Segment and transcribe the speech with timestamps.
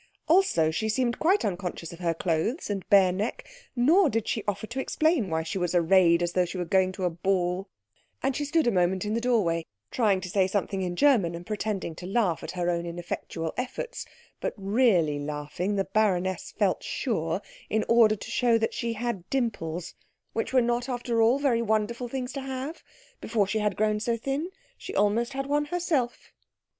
[0.27, 4.65] Also she seemed quite unconscious of her clothes and bare neck, nor did she offer
[4.65, 7.69] to explain why she was arrayed as though she were going to a ball;
[8.23, 11.45] and she stood a moment in the doorway trying to say something in German and
[11.45, 14.03] pretending to laugh at her own ineffectual efforts,
[14.39, 17.39] but really laughing, the baroness felt sure,
[17.69, 19.93] in order to show that she had dimples;
[20.33, 22.81] which were not, after all, very wonderful things to have
[23.19, 24.49] before she had grown so thin
[24.79, 26.33] she almost had one herself.